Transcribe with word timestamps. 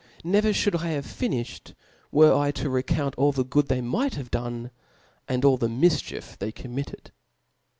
Never 0.23 0.49
(hoiild 0.49 0.79
I 0.83 0.87
hare 0.93 1.01
finffiied, 1.03 1.75
were 2.11 2.51
to 2.53 2.69
recount 2.71 3.13
all 3.19 3.31
the 3.31 3.45
good 3.45 3.67
they 3.67 3.81
might 3.81 4.15
have 4.15 4.31
done, 4.31 4.71
^nd 5.29 5.45
all 5.45 5.57
the 5.57 5.67
mifchief 5.67 6.39
they 6.39 6.51
commiteed. 6.51 7.11